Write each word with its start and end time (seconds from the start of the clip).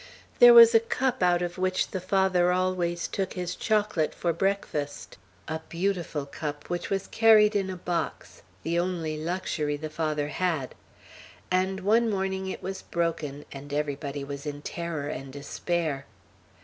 There 0.39 0.55
was 0.55 0.73
a 0.73 0.79
cup 0.79 1.21
out 1.21 1.43
of 1.43 1.59
which 1.59 1.89
the 1.91 2.01
Father 2.01 2.51
always 2.51 3.07
took 3.07 3.33
his 3.33 3.55
chocolate 3.55 4.15
for 4.15 4.33
breakfast, 4.33 5.19
a 5.47 5.59
beautiful 5.69 6.25
cup, 6.25 6.71
which 6.71 6.89
was 6.89 7.05
carried 7.05 7.55
in 7.55 7.69
a 7.69 7.75
box, 7.75 8.41
the 8.63 8.79
only 8.79 9.15
luxury 9.15 9.77
the 9.77 9.91
Father 9.91 10.29
had; 10.29 10.73
and 11.51 11.81
one 11.81 12.09
morning 12.09 12.47
it 12.47 12.63
was 12.63 12.81
broken, 12.81 13.45
and 13.51 13.71
everybody 13.71 14.23
was 14.23 14.47
in 14.47 14.63
terror 14.63 15.07
and 15.07 15.33
despair. 15.33 16.07